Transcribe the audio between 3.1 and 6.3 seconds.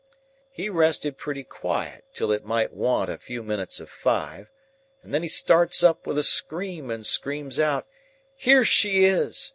a few minutes of five, and then he starts up with a